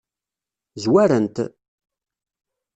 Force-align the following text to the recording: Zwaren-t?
Zwaren-t? 0.83 1.37